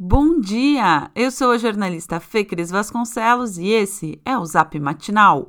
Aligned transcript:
Bom 0.00 0.38
dia! 0.38 1.10
Eu 1.12 1.28
sou 1.28 1.50
a 1.50 1.58
jornalista 1.58 2.20
Fê 2.20 2.44
Cris 2.44 2.70
Vasconcelos 2.70 3.58
e 3.58 3.66
esse 3.66 4.20
é 4.24 4.38
o 4.38 4.44
Zap 4.44 4.78
Matinal. 4.78 5.48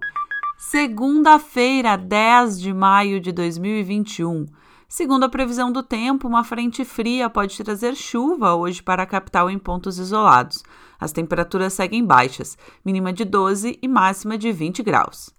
Segunda-feira, 0.58 1.96
10 1.96 2.60
de 2.60 2.74
maio 2.74 3.22
de 3.22 3.32
2021. 3.32 4.48
Segundo 4.88 5.26
a 5.26 5.30
previsão 5.30 5.72
do 5.72 5.84
tempo, 5.84 6.28
uma 6.28 6.44
frente 6.44 6.84
fria 6.84 7.30
pode 7.30 7.64
trazer 7.64 7.94
chuva 7.94 8.56
hoje 8.56 8.82
para 8.82 9.04
a 9.04 9.06
capital 9.06 9.52
em 9.52 9.60
pontos 9.60 10.00
isolados. 10.00 10.64
As 11.00 11.12
temperaturas 11.12 11.74
seguem 11.74 12.04
baixas, 12.04 12.58
mínima 12.84 13.14
de 13.14 13.26
12 13.26 13.78
e 13.80 13.88
máxima 13.88 14.36
de 14.36 14.52
20 14.52 14.82
graus. 14.82 15.30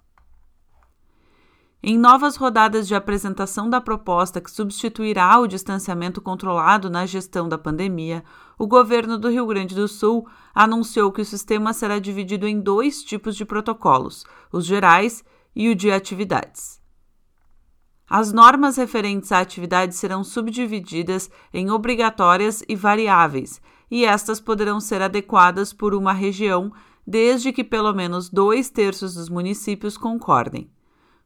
Em 1.83 1.97
novas 1.97 2.37
rodadas 2.37 2.87
de 2.87 2.95
apresentação 2.95 3.71
da 3.71 3.81
proposta 3.81 4.39
que 4.39 4.51
substituirá 4.51 5.39
o 5.39 5.47
distanciamento 5.47 6.21
controlado 6.21 6.91
na 6.91 7.07
gestão 7.07 7.49
da 7.49 7.57
pandemia, 7.57 8.23
o 8.59 8.67
governo 8.67 9.17
do 9.17 9.31
Rio 9.31 9.47
Grande 9.47 9.75
do 9.75 9.89
Sul 9.89 10.29
anunciou 10.55 11.11
que 11.11 11.23
o 11.23 11.25
sistema 11.25 11.73
será 11.73 11.99
dividido 11.99 12.47
em 12.47 12.61
dois 12.61 13.03
tipos 13.03 13.35
de 13.35 13.47
protocolos: 13.47 14.27
os 14.53 14.67
gerais 14.67 15.25
e 15.57 15.71
o 15.71 15.75
de 15.75 15.91
atividades. 15.91 16.79
As 18.07 18.31
normas 18.31 18.77
referentes 18.77 19.33
à 19.33 19.39
atividade 19.39 19.95
serão 19.95 20.23
subdivididas 20.23 21.31
em 21.51 21.71
obrigatórias 21.71 22.63
e 22.69 22.77
variáveis, 22.77 23.59
e 23.91 24.05
estas 24.05 24.39
poderão 24.39 24.81
ser 24.81 25.01
adequadas 25.01 25.73
por 25.73 25.95
uma 25.95 26.13
região, 26.13 26.71
desde 27.07 27.55
que 27.55 27.65
pelo 27.65 27.95
menos 27.95 28.29
dois 28.29 28.69
terços 28.69 29.15
dos 29.15 29.31
municípios 29.31 29.97
concordem. 29.97 30.71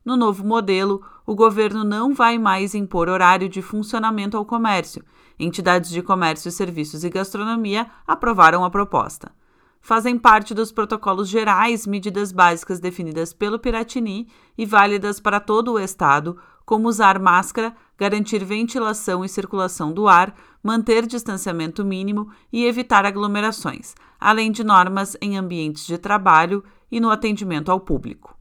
No 0.04 0.16
novo 0.16 0.44
modelo, 0.44 1.02
o 1.24 1.34
governo 1.34 1.82
não 1.82 2.12
vai 2.12 2.38
mais 2.38 2.74
impor 2.74 3.08
horário 3.08 3.48
de 3.48 3.62
funcionamento 3.62 4.36
ao 4.36 4.44
comércio. 4.44 5.02
Entidades 5.38 5.90
de 5.90 6.02
comércio, 6.02 6.50
serviços 6.50 7.04
e 7.04 7.10
gastronomia 7.10 7.86
aprovaram 8.06 8.64
a 8.64 8.70
proposta. 8.70 9.32
Fazem 9.80 10.18
parte 10.18 10.54
dos 10.54 10.70
protocolos 10.70 11.28
gerais 11.28 11.86
medidas 11.86 12.32
básicas 12.32 12.80
definidas 12.80 13.32
pelo 13.32 13.58
Piratini 13.58 14.28
e 14.56 14.66
válidas 14.66 15.20
para 15.20 15.40
todo 15.40 15.72
o 15.72 15.78
Estado, 15.78 16.38
como 16.64 16.88
usar 16.88 17.18
máscara, 17.18 17.74
garantir 17.98 18.44
ventilação 18.44 19.24
e 19.24 19.28
circulação 19.28 19.92
do 19.92 20.08
ar, 20.08 20.34
manter 20.62 21.06
distanciamento 21.06 21.84
mínimo 21.84 22.30
e 22.52 22.64
evitar 22.64 23.04
aglomerações, 23.04 23.94
além 24.18 24.50
de 24.50 24.64
normas 24.64 25.16
em 25.20 25.36
ambientes 25.36 25.86
de 25.86 25.98
trabalho 25.98 26.64
e 26.90 26.98
no 26.98 27.10
atendimento 27.10 27.70
ao 27.70 27.80
público. 27.80 28.34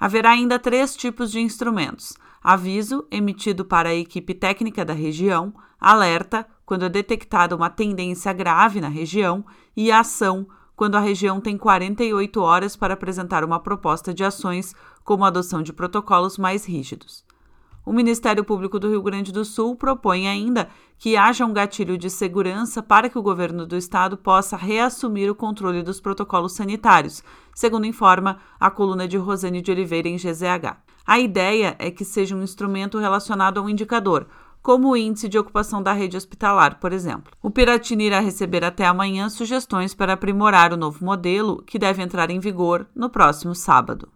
Haverá 0.00 0.30
ainda 0.30 0.58
três 0.58 0.96
tipos 0.96 1.30
de 1.30 1.40
instrumentos: 1.40 2.16
aviso, 2.42 3.06
emitido 3.10 3.66
para 3.66 3.90
a 3.90 3.94
equipe 3.94 4.32
técnica 4.32 4.82
da 4.82 4.94
região, 4.94 5.52
alerta, 5.78 6.46
quando 6.64 6.86
é 6.86 6.88
detectada 6.88 7.54
uma 7.54 7.68
tendência 7.68 8.32
grave 8.32 8.80
na 8.80 8.88
região, 8.88 9.44
e 9.76 9.92
ação, 9.92 10.46
quando 10.74 10.96
a 10.96 11.00
região 11.00 11.38
tem 11.38 11.58
48 11.58 12.40
horas 12.40 12.74
para 12.74 12.94
apresentar 12.94 13.44
uma 13.44 13.60
proposta 13.60 14.14
de 14.14 14.24
ações, 14.24 14.74
como 15.04 15.24
a 15.24 15.28
adoção 15.28 15.62
de 15.62 15.72
protocolos 15.72 16.38
mais 16.38 16.64
rígidos. 16.64 17.22
O 17.84 17.92
Ministério 17.92 18.44
Público 18.44 18.78
do 18.78 18.90
Rio 18.90 19.02
Grande 19.02 19.32
do 19.32 19.44
Sul 19.44 19.74
propõe 19.74 20.28
ainda 20.28 20.68
que 20.98 21.16
haja 21.16 21.46
um 21.46 21.52
gatilho 21.52 21.96
de 21.96 22.10
segurança 22.10 22.82
para 22.82 23.08
que 23.08 23.18
o 23.18 23.22
governo 23.22 23.66
do 23.66 23.76
estado 23.76 24.18
possa 24.18 24.56
reassumir 24.56 25.30
o 25.30 25.34
controle 25.34 25.82
dos 25.82 25.98
protocolos 25.98 26.52
sanitários, 26.52 27.24
segundo 27.54 27.86
informa 27.86 28.38
a 28.58 28.70
coluna 28.70 29.08
de 29.08 29.16
Rosane 29.16 29.62
de 29.62 29.70
Oliveira 29.70 30.08
em 30.08 30.16
GZH. 30.16 30.76
A 31.06 31.18
ideia 31.18 31.74
é 31.78 31.90
que 31.90 32.04
seja 32.04 32.36
um 32.36 32.42
instrumento 32.42 32.98
relacionado 32.98 33.58
a 33.58 33.62
um 33.62 33.68
indicador, 33.68 34.26
como 34.62 34.90
o 34.90 34.96
índice 34.96 35.26
de 35.26 35.38
ocupação 35.38 35.82
da 35.82 35.94
rede 35.94 36.18
hospitalar, 36.18 36.78
por 36.78 36.92
exemplo. 36.92 37.32
O 37.42 37.50
Piratini 37.50 38.04
irá 38.04 38.20
receber 38.20 38.62
até 38.62 38.84
amanhã 38.84 39.30
sugestões 39.30 39.94
para 39.94 40.12
aprimorar 40.12 40.72
o 40.72 40.76
novo 40.76 41.02
modelo, 41.02 41.62
que 41.62 41.78
deve 41.78 42.02
entrar 42.02 42.30
em 42.30 42.38
vigor 42.38 42.86
no 42.94 43.08
próximo 43.08 43.54
sábado. 43.54 44.08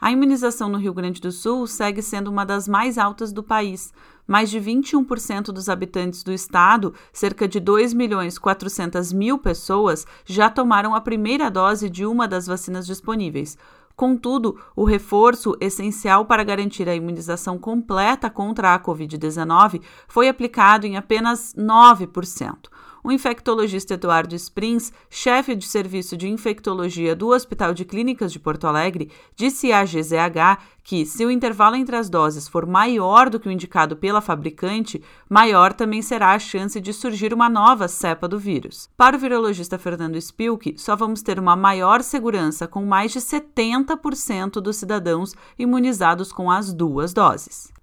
A 0.00 0.10
imunização 0.10 0.68
no 0.68 0.78
Rio 0.78 0.92
Grande 0.92 1.20
do 1.20 1.30
Sul 1.30 1.66
segue 1.66 2.02
sendo 2.02 2.28
uma 2.28 2.44
das 2.44 2.66
mais 2.66 2.98
altas 2.98 3.32
do 3.32 3.42
país. 3.42 3.92
Mais 4.26 4.50
de 4.50 4.58
21% 4.60 5.46
dos 5.46 5.68
habitantes 5.68 6.22
do 6.22 6.32
estado, 6.32 6.94
cerca 7.12 7.46
de 7.46 7.60
2 7.60 7.94
milhões 7.94 8.38
400 8.38 9.12
mil 9.12 9.38
pessoas, 9.38 10.06
já 10.24 10.50
tomaram 10.50 10.94
a 10.94 11.00
primeira 11.00 11.50
dose 11.50 11.88
de 11.88 12.04
uma 12.04 12.26
das 12.26 12.46
vacinas 12.46 12.86
disponíveis. 12.86 13.56
Contudo, 13.96 14.58
o 14.74 14.84
reforço 14.84 15.56
essencial 15.60 16.24
para 16.24 16.42
garantir 16.42 16.88
a 16.88 16.94
imunização 16.94 17.56
completa 17.56 18.28
contra 18.28 18.74
a 18.74 18.80
Covid-19 18.80 19.80
foi 20.08 20.28
aplicado 20.28 20.84
em 20.84 20.96
apenas 20.96 21.54
9%. 21.56 22.73
O 23.06 23.12
infectologista 23.12 23.92
Eduardo 23.92 24.34
Springs, 24.34 24.90
chefe 25.10 25.54
de 25.54 25.66
serviço 25.66 26.16
de 26.16 26.26
infectologia 26.26 27.14
do 27.14 27.28
Hospital 27.28 27.74
de 27.74 27.84
Clínicas 27.84 28.32
de 28.32 28.40
Porto 28.40 28.66
Alegre, 28.66 29.10
disse 29.36 29.70
à 29.74 29.84
GZH 29.84 30.58
que, 30.82 31.04
se 31.04 31.22
o 31.22 31.30
intervalo 31.30 31.76
entre 31.76 31.96
as 31.96 32.08
doses 32.08 32.48
for 32.48 32.64
maior 32.64 33.28
do 33.28 33.38
que 33.38 33.46
o 33.46 33.52
indicado 33.52 33.94
pela 33.94 34.22
fabricante, 34.22 35.02
maior 35.28 35.74
também 35.74 36.00
será 36.00 36.32
a 36.32 36.38
chance 36.38 36.80
de 36.80 36.94
surgir 36.94 37.34
uma 37.34 37.50
nova 37.50 37.88
cepa 37.88 38.26
do 38.26 38.38
vírus. 38.38 38.88
Para 38.96 39.18
o 39.18 39.20
virologista 39.20 39.78
Fernando 39.78 40.16
Spilk, 40.16 40.74
só 40.78 40.96
vamos 40.96 41.20
ter 41.20 41.38
uma 41.38 41.54
maior 41.54 42.02
segurança 42.02 42.66
com 42.66 42.86
mais 42.86 43.12
de 43.12 43.20
70% 43.20 44.62
dos 44.62 44.76
cidadãos 44.76 45.34
imunizados 45.58 46.32
com 46.32 46.50
as 46.50 46.72
duas 46.72 47.12
doses. 47.12 47.73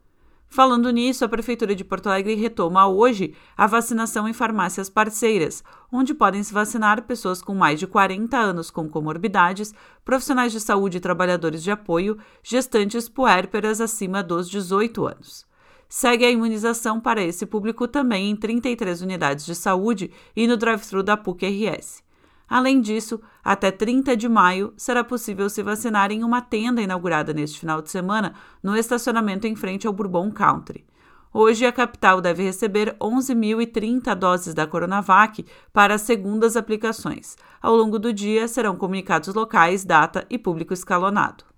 Falando 0.54 0.92
nisso, 0.92 1.24
a 1.24 1.30
Prefeitura 1.30 1.74
de 1.74 1.82
Porto 1.82 2.08
Alegre 2.08 2.36
retoma 2.36 2.86
hoje 2.86 3.34
a 3.56 3.66
vacinação 3.68 4.28
em 4.28 4.34
farmácias 4.34 4.90
parceiras, 4.90 5.64
onde 5.90 6.14
podem 6.14 6.44
se 6.44 6.54
vacinar 6.54 7.04
pessoas 7.04 7.42
com 7.42 7.56
mais 7.56 7.80
de 7.80 7.88
40 7.88 8.38
anos 8.38 8.70
com 8.70 8.90
comorbidades, 8.90 9.74
profissionais 10.04 10.52
de 10.52 10.60
saúde 10.60 10.98
e 10.98 11.00
trabalhadores 11.00 11.64
de 11.64 11.72
apoio, 11.72 12.18
gestantes 12.44 13.08
puérperas 13.08 13.80
acima 13.80 14.22
dos 14.22 14.50
18 14.50 15.08
anos. 15.08 15.46
Segue 15.88 16.26
a 16.26 16.30
imunização 16.30 17.00
para 17.00 17.24
esse 17.24 17.46
público 17.46 17.88
também 17.88 18.30
em 18.30 18.36
33 18.36 19.02
unidades 19.02 19.46
de 19.46 19.56
saúde 19.56 20.12
e 20.36 20.48
no 20.48 20.58
drive-thru 20.58 21.02
da 21.02 21.16
PUC-RS. 21.16 22.04
Além 22.52 22.82
disso, 22.82 23.22
até 23.42 23.72
30 23.72 24.18
de 24.18 24.28
maio 24.28 24.74
será 24.76 25.06
possível 25.06 25.50
se 25.50 25.64
vacinar 25.64 26.12
em 26.12 26.22
uma 26.22 26.42
tenda 26.42 26.82
inaugurada 26.82 27.34
neste 27.34 27.58
final 27.58 27.82
de 27.82 27.90
semana 27.90 28.34
no 28.62 28.76
estacionamento 28.76 29.48
em 29.48 29.56
frente 29.56 29.88
ao 29.88 29.94
Bourbon 29.94 30.30
Country. 30.30 30.86
Hoje, 31.34 31.66
a 31.66 31.72
capital 31.72 32.20
deve 32.20 32.44
receber 32.44 32.94
11.030 33.00 34.14
doses 34.16 34.54
da 34.54 34.68
Coronavac 34.68 35.46
para 35.72 35.94
as 35.94 36.02
segundas 36.02 36.58
aplicações. 36.58 37.38
Ao 37.62 37.74
longo 37.74 37.98
do 37.98 38.12
dia, 38.12 38.50
serão 38.50 38.76
comunicados 38.76 39.34
locais, 39.34 39.86
data 39.86 40.26
e 40.30 40.38
público 40.38 40.74
escalonado. 40.74 41.51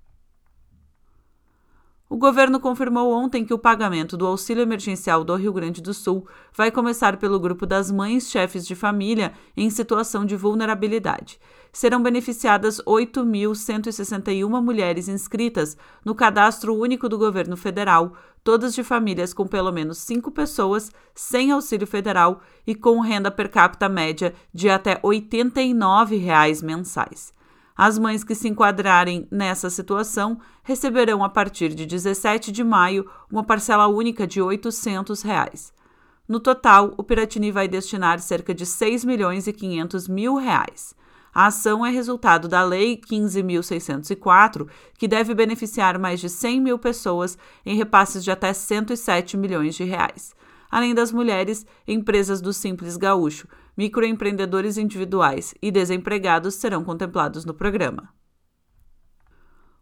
O 2.14 2.18
governo 2.18 2.60
confirmou 2.60 3.12
ontem 3.12 3.44
que 3.44 3.56
o 3.56 3.58
pagamento 3.58 4.16
do 4.16 4.28
auxílio 4.28 4.62
emergencial 4.62 5.24
do 5.24 5.34
Rio 5.34 5.52
Grande 5.52 5.82
do 5.82 5.96
Sul 5.96 6.28
vai 6.56 6.70
começar 6.70 7.18
pelo 7.18 7.40
grupo 7.40 7.66
das 7.66 7.90
mães 7.90 8.30
chefes 8.30 8.68
de 8.68 8.76
família 8.76 9.34
em 9.58 9.68
situação 9.72 10.24
de 10.24 10.36
vulnerabilidade. 10.36 11.40
Serão 11.72 12.04
beneficiadas 12.04 12.80
8.161 12.86 14.62
mulheres 14.62 15.08
inscritas 15.08 15.76
no 16.06 16.14
Cadastro 16.14 16.80
Único 16.80 17.10
do 17.10 17.18
Governo 17.18 17.58
Federal, 17.58 18.14
todas 18.44 18.76
de 18.76 18.84
famílias 18.84 19.34
com 19.34 19.48
pelo 19.48 19.72
menos 19.72 19.98
cinco 19.98 20.30
pessoas, 20.30 20.92
sem 21.16 21.50
auxílio 21.50 21.88
federal 21.88 22.42
e 22.68 22.76
com 22.76 23.00
renda 23.00 23.32
per 23.32 23.50
capita 23.50 23.90
média 23.90 24.36
de 24.54 24.70
até 24.70 25.00
89 25.02 26.18
reais 26.18 26.62
mensais. 26.62 27.34
As 27.76 27.98
mães 27.98 28.24
que 28.24 28.36
se 28.36 28.48
enquadrarem 28.48 29.28
nessa 29.32 29.70
situação 29.70 30.40
receberão 30.64 31.24
a 31.24 31.30
partir 31.30 31.74
de 31.74 31.86
17 31.86 32.52
de 32.52 32.64
maio 32.64 33.10
uma 33.32 33.44
parcela 33.44 33.88
única 33.88 34.28
de 34.28 34.42
800 34.42 35.22
reais. 35.24 35.74
No 36.28 36.40
total, 36.40 36.94
o 36.98 37.04
Piratini 37.04 37.52
vai 37.52 37.68
destinar 37.68 38.20
cerca 38.20 38.54
de 38.54 38.66
6 38.66 39.04
milhões 39.04 39.48
e 39.48 39.54
500 39.54 40.08
mil 40.08 40.36
reais. 40.36 40.96
A 41.34 41.48
ação 41.48 41.84
é 41.84 41.90
resultado 41.90 42.48
da 42.48 42.64
Lei 42.64 42.96
15.604, 42.96 44.68
que 44.98 45.08
deve 45.08 45.34
beneficiar 45.34 45.98
mais 45.98 46.20
de 46.20 46.30
100 46.30 46.62
mil 46.62 46.78
pessoas 46.78 47.38
em 47.66 47.76
repasses 47.76 48.24
de 48.24 48.30
até 48.30 48.54
107 48.54 49.36
milhões 49.36 49.74
de 49.74 49.84
reais. 49.84 50.36
Além 50.74 50.94
das 50.96 51.12
mulheres, 51.12 51.68
empresas 51.88 52.42
do 52.42 52.52
Simples 52.52 52.98
Gaúcho, 52.98 53.48
microempreendedores 53.78 54.76
individuais 54.76 55.54
e 55.62 55.70
desempregados 55.70 56.56
serão 56.56 56.84
contemplados 56.84 57.46
no 57.46 57.54
programa. 57.54 58.10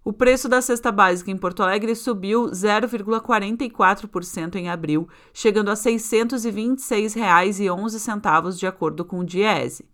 O 0.04 0.12
preço 0.12 0.50
da 0.50 0.62
cesta 0.62 0.92
básica 0.92 1.32
em 1.32 1.38
Porto 1.38 1.64
Alegre 1.64 1.96
subiu 1.96 2.48
0,44% 2.48 4.56
em 4.56 4.70
abril, 4.70 5.08
chegando 5.34 5.70
a 5.70 5.76
R$ 5.76 5.80
626,11 5.80 8.58
de 8.58 8.68
acordo 8.68 9.06
com 9.06 9.20
o 9.20 9.24
Diese. 9.24 9.90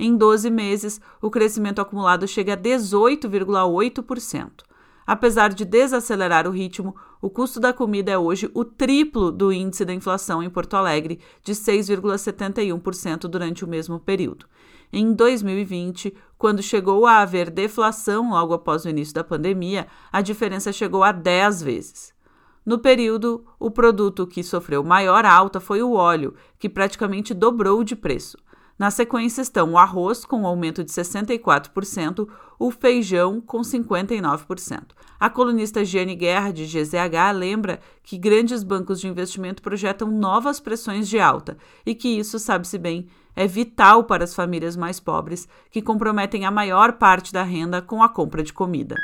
Em 0.00 0.16
12 0.16 0.50
meses, 0.50 1.00
o 1.22 1.30
crescimento 1.30 1.80
acumulado 1.80 2.26
chega 2.26 2.54
a 2.54 2.56
18,8%. 2.56 4.68
Apesar 5.06 5.52
de 5.52 5.64
desacelerar 5.64 6.46
o 6.46 6.50
ritmo, 6.50 6.94
o 7.20 7.28
custo 7.28 7.58
da 7.58 7.72
comida 7.72 8.10
é 8.10 8.18
hoje 8.18 8.50
o 8.54 8.64
triplo 8.64 9.30
do 9.32 9.52
índice 9.52 9.84
da 9.84 9.92
inflação 9.92 10.42
em 10.42 10.50
Porto 10.50 10.74
Alegre, 10.74 11.20
de 11.42 11.52
6,71% 11.52 13.28
durante 13.28 13.64
o 13.64 13.68
mesmo 13.68 13.98
período. 13.98 14.46
Em 14.92 15.12
2020, 15.12 16.14
quando 16.36 16.62
chegou 16.62 17.06
a 17.06 17.18
haver 17.18 17.50
deflação 17.50 18.30
logo 18.30 18.54
após 18.54 18.84
o 18.84 18.88
início 18.88 19.14
da 19.14 19.22
pandemia, 19.22 19.86
a 20.10 20.20
diferença 20.20 20.72
chegou 20.72 21.04
a 21.04 21.12
10 21.12 21.62
vezes. 21.62 22.12
No 22.64 22.78
período, 22.78 23.44
o 23.58 23.70
produto 23.70 24.26
que 24.26 24.42
sofreu 24.42 24.82
maior 24.84 25.24
alta 25.24 25.60
foi 25.60 25.82
o 25.82 25.92
óleo, 25.92 26.34
que 26.58 26.68
praticamente 26.68 27.32
dobrou 27.32 27.82
de 27.82 27.96
preço. 27.96 28.36
Na 28.80 28.90
sequência 28.90 29.42
estão 29.42 29.72
o 29.72 29.78
arroz, 29.78 30.24
com 30.24 30.40
um 30.40 30.46
aumento 30.46 30.82
de 30.82 30.90
64%, 30.90 32.26
o 32.58 32.70
feijão, 32.70 33.38
com 33.38 33.60
59%. 33.60 34.82
A 35.20 35.28
colunista 35.28 35.84
Giane 35.84 36.14
Guerra, 36.14 36.50
de 36.50 36.64
GZH, 36.64 37.30
lembra 37.34 37.78
que 38.02 38.16
grandes 38.16 38.62
bancos 38.62 38.98
de 38.98 39.06
investimento 39.06 39.60
projetam 39.60 40.10
novas 40.10 40.60
pressões 40.60 41.10
de 41.10 41.20
alta 41.20 41.58
e 41.84 41.94
que 41.94 42.08
isso, 42.08 42.38
sabe-se 42.38 42.78
bem, 42.78 43.06
é 43.36 43.46
vital 43.46 44.04
para 44.04 44.24
as 44.24 44.34
famílias 44.34 44.78
mais 44.78 44.98
pobres, 44.98 45.46
que 45.70 45.82
comprometem 45.82 46.46
a 46.46 46.50
maior 46.50 46.94
parte 46.94 47.34
da 47.34 47.42
renda 47.42 47.82
com 47.82 48.02
a 48.02 48.08
compra 48.08 48.42
de 48.42 48.54
comida. 48.54 48.96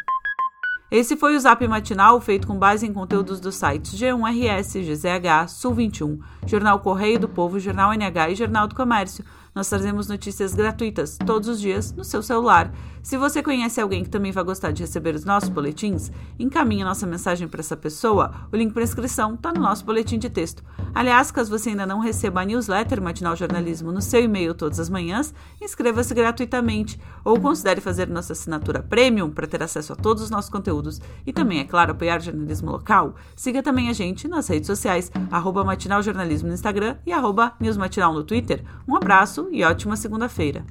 Esse 0.88 1.16
foi 1.16 1.34
o 1.34 1.40
Zap 1.40 1.66
Matinal, 1.66 2.20
feito 2.20 2.46
com 2.46 2.56
base 2.56 2.86
em 2.86 2.92
conteúdos 2.92 3.40
dos 3.40 3.56
sites 3.56 3.92
G1RS, 3.92 4.80
GZH, 4.80 5.48
Sul 5.48 5.74
21, 5.74 6.20
Jornal 6.46 6.78
Correio 6.78 7.18
do 7.18 7.28
Povo, 7.28 7.58
Jornal 7.58 7.92
NH 7.92 8.30
e 8.30 8.34
Jornal 8.36 8.68
do 8.68 8.74
Comércio. 8.76 9.24
Nós 9.56 9.70
trazemos 9.70 10.06
notícias 10.06 10.52
gratuitas 10.52 11.16
todos 11.24 11.48
os 11.48 11.58
dias 11.58 11.90
no 11.90 12.04
seu 12.04 12.22
celular. 12.22 12.70
Se 13.02 13.16
você 13.16 13.42
conhece 13.42 13.80
alguém 13.80 14.02
que 14.02 14.10
também 14.10 14.30
vai 14.32 14.44
gostar 14.44 14.70
de 14.72 14.82
receber 14.82 15.14
os 15.14 15.24
nossos 15.24 15.48
boletins, 15.48 16.10
encaminhe 16.38 16.84
nossa 16.84 17.06
mensagem 17.06 17.48
para 17.48 17.60
essa 17.60 17.76
pessoa. 17.76 18.34
O 18.52 18.56
link 18.56 18.74
para 18.74 18.82
inscrição 18.82 19.34
está 19.34 19.52
no 19.52 19.60
nosso 19.60 19.84
boletim 19.84 20.18
de 20.18 20.28
texto. 20.28 20.62
Aliás, 20.92 21.30
caso 21.30 21.48
você 21.48 21.70
ainda 21.70 21.86
não 21.86 22.00
receba 22.00 22.40
a 22.40 22.44
newsletter 22.44 23.00
Matinal 23.00 23.36
Jornalismo 23.36 23.92
no 23.92 24.02
seu 24.02 24.22
e-mail 24.22 24.54
todas 24.54 24.80
as 24.80 24.90
manhãs, 24.90 25.32
inscreva-se 25.62 26.12
gratuitamente 26.12 27.00
ou 27.24 27.40
considere 27.40 27.80
fazer 27.80 28.08
nossa 28.08 28.32
assinatura 28.32 28.82
premium 28.82 29.30
para 29.30 29.46
ter 29.46 29.62
acesso 29.62 29.92
a 29.92 29.96
todos 29.96 30.22
os 30.24 30.30
nossos 30.30 30.50
conteúdos 30.50 31.00
e 31.24 31.32
também, 31.32 31.60
é 31.60 31.64
claro, 31.64 31.92
apoiar 31.92 32.18
o 32.18 32.24
jornalismo 32.24 32.72
local. 32.72 33.14
Siga 33.36 33.62
também 33.62 33.88
a 33.88 33.92
gente 33.92 34.26
nas 34.26 34.48
redes 34.48 34.66
sociais, 34.66 35.12
arroba 35.30 35.64
Matinal 35.64 36.02
Jornalismo 36.02 36.48
no 36.48 36.54
Instagram 36.54 36.96
e 37.06 37.12
arroba 37.12 37.52
Newsmatinal 37.60 38.12
no 38.12 38.24
Twitter. 38.24 38.64
Um 38.86 38.96
abraço 38.96 39.45
e 39.52 39.62
ótima 39.62 39.96
segunda-feira. 39.96 40.64